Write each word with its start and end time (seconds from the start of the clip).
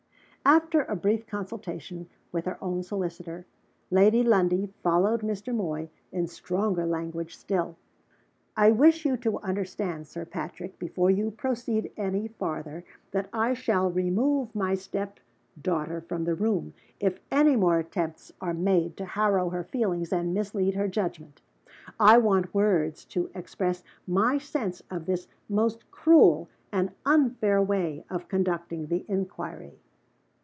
After 0.43 0.81
a 0.81 0.95
brief 0.95 1.27
consultation 1.27 2.09
with 2.31 2.45
her 2.45 2.57
own 2.63 2.81
solicitor, 2.81 3.45
Lady 3.91 4.23
Lundie 4.23 4.73
followed 4.81 5.21
Mr. 5.21 5.53
Moy, 5.53 5.89
in 6.11 6.25
stronger 6.25 6.83
language 6.83 7.37
still. 7.37 7.75
"I 8.57 8.71
wish 8.71 9.05
you 9.05 9.17
to 9.17 9.37
understand, 9.41 10.07
Sir 10.07 10.25
Patrick, 10.25 10.79
before 10.79 11.11
you 11.11 11.29
proceed 11.29 11.91
any 11.95 12.27
farther, 12.27 12.83
that 13.11 13.29
I 13.31 13.53
shall 13.53 13.91
remove 13.91 14.55
my 14.55 14.73
step 14.73 15.19
daughter 15.61 16.01
from 16.01 16.23
the 16.23 16.33
room 16.33 16.73
if 16.99 17.19
any 17.29 17.55
more 17.55 17.77
attempts 17.77 18.33
are 18.41 18.55
made 18.55 18.97
to 18.97 19.05
harrow 19.05 19.49
her 19.51 19.63
feelings 19.63 20.11
and 20.11 20.33
mislead 20.33 20.73
her 20.73 20.87
judgment. 20.87 21.39
I 21.99 22.17
want 22.17 22.51
words 22.51 23.05
to 23.05 23.29
express 23.35 23.83
my 24.07 24.39
sense 24.39 24.81
of 24.89 25.05
this 25.05 25.27
most 25.47 25.91
cruel 25.91 26.49
and 26.71 26.91
unfair 27.05 27.61
way 27.61 28.05
of 28.09 28.27
conducting 28.27 28.87
the 28.87 29.05
inquiry." 29.07 29.77